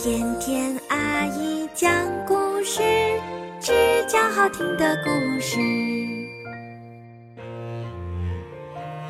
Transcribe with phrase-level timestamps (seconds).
[0.00, 1.90] 甜甜阿姨讲
[2.24, 2.80] 故事，
[3.60, 3.72] 只
[4.06, 5.56] 讲好听的故事。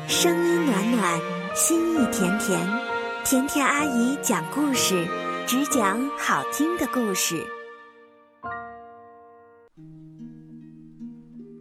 [0.07, 1.19] 声音暖暖，
[1.53, 2.59] 心意甜甜。
[3.23, 5.05] 甜甜阿姨讲故事，
[5.45, 7.45] 只讲好听的故事。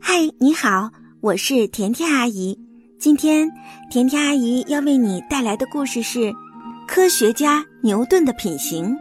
[0.01, 0.91] 嗨，你好，
[1.21, 2.59] 我是甜甜阿姨。
[2.99, 3.51] 今天，
[3.91, 6.33] 甜甜阿姨要为你带来的故事是。
[6.87, 8.97] 科学家牛顿的品行，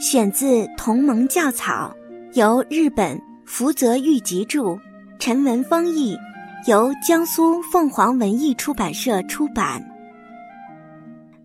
[0.00, 1.94] 选自《同盟教草》，
[2.38, 4.78] 由日本福泽谕吉著，
[5.18, 6.18] 陈文峰译，
[6.66, 9.82] 由江苏凤凰文艺出版社出版。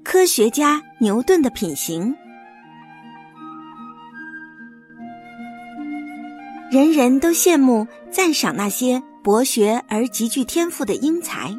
[0.04, 2.16] 科学家牛顿的品行，
[6.72, 11.56] 人人都羡慕赞赏那些博学而极具天赋的英才，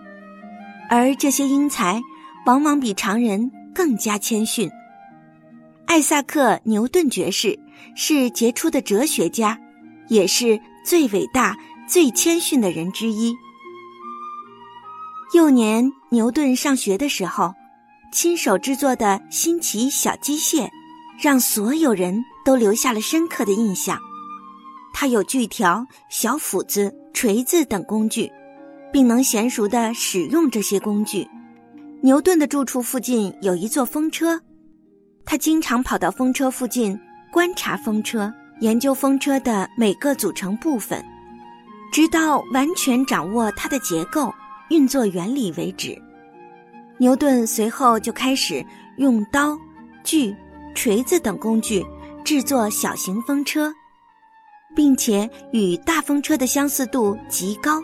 [0.89, 2.01] 而这些英才
[2.47, 3.51] 往往比常人。
[3.73, 4.69] 更加谦逊。
[5.91, 7.59] 艾萨克·牛顿爵士
[7.97, 9.59] 是杰出的哲学家，
[10.07, 13.35] 也是最伟大、最谦逊的人之一。
[15.35, 17.53] 幼年，牛顿上学的时候，
[18.13, 20.69] 亲手制作的新奇小机械，
[21.21, 23.99] 让所有人都留下了深刻的印象。
[24.95, 28.31] 他有锯条、小斧子、锤子等工具，
[28.93, 31.29] 并能娴熟地使用这些工具。
[32.01, 34.41] 牛顿的住处附近有一座风车，
[35.31, 36.99] 他经常跑到风车附近
[37.31, 41.01] 观察风车，研究风车的每个组成部分，
[41.93, 44.35] 直到完全掌握它的结构、
[44.71, 45.97] 运作原理为止。
[46.99, 49.57] 牛顿随后就开始用刀、
[50.03, 50.35] 锯、
[50.75, 51.87] 锤子等工具
[52.25, 53.73] 制作小型风车，
[54.75, 57.81] 并且与大风车的相似度极高。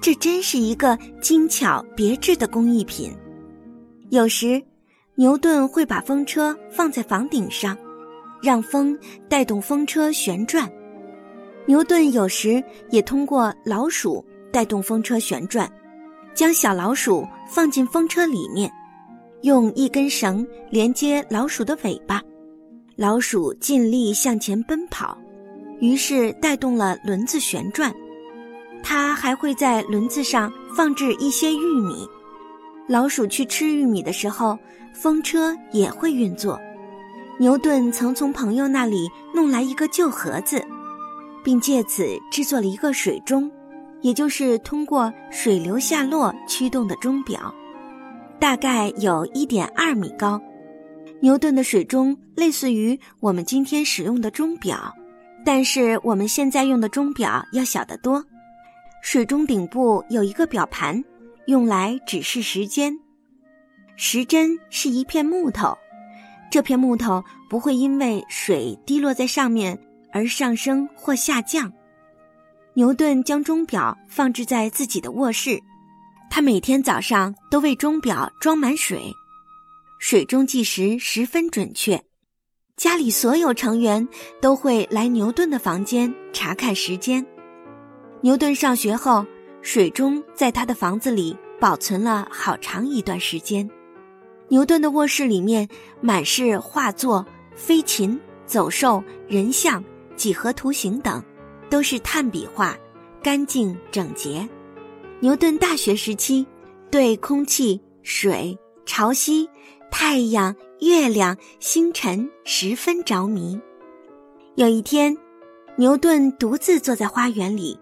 [0.00, 3.14] 这真是一个精巧别致的工艺品。
[4.08, 4.64] 有时，
[5.18, 7.74] 牛顿会把风车放在房顶上，
[8.42, 8.96] 让风
[9.30, 10.70] 带动风车旋转。
[11.64, 14.22] 牛顿有时也通过老鼠
[14.52, 15.70] 带动风车旋转，
[16.34, 18.70] 将小老鼠放进风车里面，
[19.40, 22.22] 用一根绳连接老鼠的尾巴，
[22.94, 25.16] 老鼠尽力向前奔跑，
[25.80, 27.90] 于是带动了轮子旋转。
[28.82, 32.06] 他还会在轮子上放置一些玉米，
[32.86, 34.56] 老鼠去吃玉米的时候，
[34.96, 36.58] 风车也会运作。
[37.38, 40.64] 牛顿曾从朋友那里弄来一个旧盒子，
[41.44, 43.50] 并借此制作了一个水钟，
[44.00, 47.54] 也就是通过水流下落驱动的钟表，
[48.40, 50.40] 大概有一点二米高。
[51.20, 54.94] 牛顿的水钟类似于我们今天使用的钟表，
[55.44, 58.24] 但是我们现在用的钟表要小得多。
[59.02, 61.04] 水钟顶部有一个表盘，
[61.46, 62.98] 用来指示时间。
[63.96, 65.76] 时针是一片木头，
[66.50, 69.78] 这片木头不会因为水滴落在上面
[70.12, 71.72] 而上升或下降。
[72.74, 75.58] 牛顿将钟表放置在自己的卧室，
[76.28, 79.12] 他每天早上都为钟表装满水，
[79.98, 82.02] 水中计时十分准确。
[82.76, 84.06] 家里所有成员
[84.42, 87.24] 都会来牛顿的房间查看时间。
[88.20, 89.24] 牛顿上学后，
[89.62, 93.66] 水钟在他的房子里保存了好长一段时间。
[94.48, 95.68] 牛顿的卧室里面
[96.00, 99.82] 满是画作、飞禽、走兽、人像、
[100.16, 101.22] 几何图形等，
[101.68, 102.76] 都是炭笔画，
[103.22, 104.48] 干净整洁。
[105.20, 106.46] 牛顿大学时期
[106.90, 109.48] 对空气、水、潮汐、
[109.90, 113.58] 太阳、月亮、星辰十分着迷。
[114.54, 115.16] 有一天，
[115.76, 117.78] 牛顿独自坐在花园里。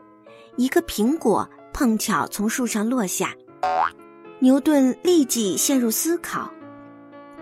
[0.56, 3.34] 一个苹果碰巧从树上落下，
[4.38, 6.48] 牛顿立即陷入思考：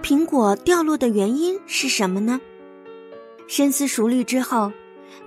[0.02, 2.40] 苹果掉落的原因是什么呢？
[3.46, 4.72] 深思熟虑之后，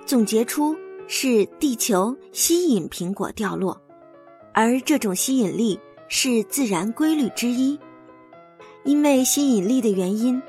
[0.04, 0.76] 总结出
[1.08, 3.80] 是地球吸引苹果掉落，
[4.52, 7.78] 而这种吸引力是自然规律之一。
[8.84, 10.40] 因为吸引力的原因，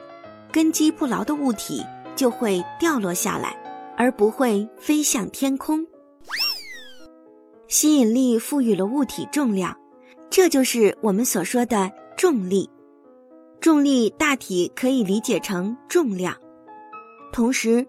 [0.52, 1.82] 根基不牢的物体
[2.14, 3.56] 就会掉落下来，
[3.96, 5.88] 而不会飞向天空。
[7.70, 9.76] 吸引力赋予了物体重量，
[10.30, 12.70] 这就是我们所说的重力。
[13.60, 16.36] 重力大体可以理解成重量。
[17.32, 17.86] 同时，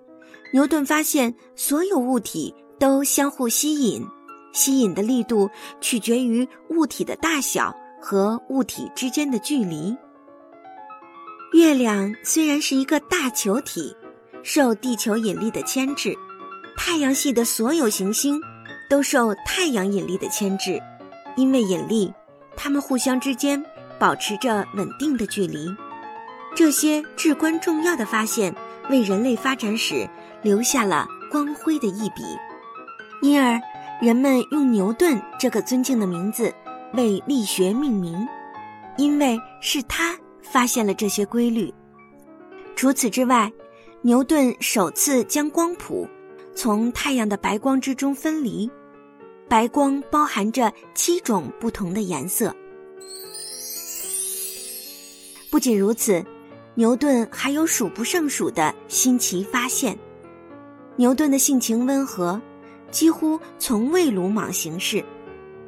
[0.52, 4.04] 牛顿发现所有物体都相互吸引，
[4.52, 5.48] 吸引的力度
[5.80, 9.96] 取决于物体的大小和物体之间的距离。
[11.52, 13.94] 月亮虽然是一个大球体，
[14.42, 16.14] 受地球引力的牵制，
[16.76, 18.40] 太阳系的所有行星。
[18.90, 20.80] 都受太阳引力的牵制，
[21.36, 22.10] 因为引力，
[22.56, 23.62] 它们互相之间
[23.98, 25.68] 保持着稳定的距离。
[26.54, 28.54] 这些至关重要的发现，
[28.90, 30.08] 为人类发展史
[30.42, 32.22] 留下了光辉的一笔，
[33.22, 33.60] 因而
[34.00, 36.52] 人们用牛顿这个尊敬的名字
[36.94, 38.26] 为力学命名，
[38.96, 41.72] 因为是他发现了这些规律。
[42.74, 43.52] 除此之外，
[44.02, 46.08] 牛顿首次将光谱
[46.54, 48.70] 从太阳的白光之中分离，
[49.48, 52.54] 白光包含着七种不同的颜色。
[55.50, 56.24] 不仅如此。
[56.74, 59.98] 牛顿还有数不胜数的新奇发现。
[60.94, 62.40] 牛顿的性情温和，
[62.90, 65.04] 几乎从未鲁莽行事。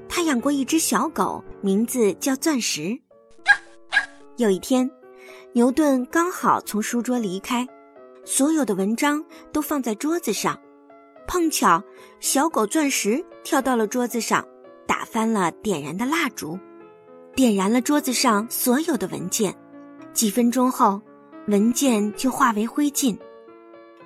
[0.08, 2.96] 他养过一只小狗，名字叫钻石。
[4.36, 4.88] 有一天，
[5.52, 7.66] 牛顿刚好从书桌离开，
[8.24, 10.56] 所有的文章都放在桌子上，
[11.26, 11.82] 碰巧
[12.20, 14.46] 小狗钻石跳到了桌子上，
[14.86, 16.56] 打翻了点燃的蜡烛，
[17.34, 19.52] 点燃了桌子上所有的文件。
[20.12, 21.00] 几分钟后，
[21.46, 23.16] 文件就化为灰烬，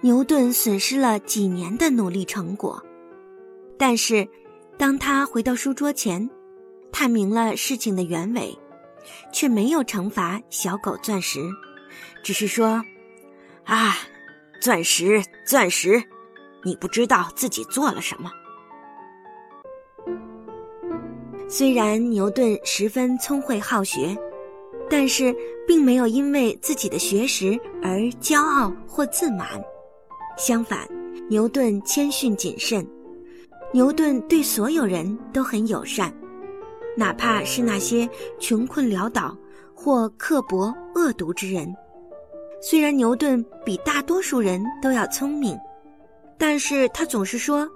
[0.01, 2.83] 牛顿损失了几年的努力成果。
[3.79, 4.29] 但是，
[4.77, 6.29] 当他回到书桌前，
[6.93, 8.57] 探明了事情的原委，
[9.33, 11.41] 却没有惩罚小狗钻石，
[12.23, 12.85] 只是说
[13.65, 13.97] ：“啊，
[14.61, 16.05] 钻石，钻石，
[16.63, 18.31] 你不知道自己做了什么。”
[21.49, 24.17] 虽然牛顿十分聪慧好学。
[24.91, 25.35] 但是，
[25.67, 29.49] 并没有因为自己的学识而骄傲或自满，
[30.37, 30.87] 相反，
[31.29, 32.87] 牛顿谦逊谨慎。
[33.73, 36.15] 牛顿对所有人都很友善，
[36.97, 38.09] 哪怕是那些
[38.39, 39.37] 穷困潦倒
[39.75, 41.75] 或刻薄恶毒之人。
[42.61, 45.59] 虽然牛顿比大多数人都要聪明，
[46.39, 47.69] 但是他总是说，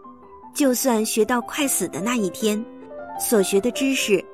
[0.54, 2.64] 就算学到快死的那一天，
[3.18, 4.24] 所学的知识。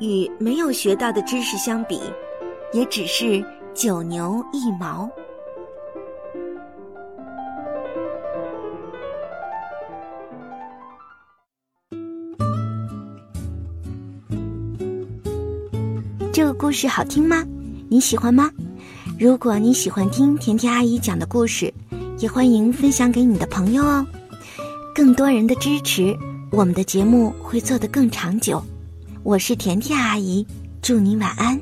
[0.00, 2.00] 与没有学到的知识相比，
[2.72, 5.10] 也只是九牛一毛。
[16.32, 17.44] 这个故事好听吗？
[17.90, 18.50] 你喜欢吗？
[19.20, 21.72] 如果你喜欢听甜甜阿姨讲的故事，
[22.18, 24.04] 也欢迎分享给你的朋友哦。
[24.94, 26.16] 更多人的支持，
[26.50, 28.62] 我们的节目会做得更长久。
[29.22, 30.46] 我是甜甜阿姨，
[30.80, 31.60] 祝你晚安。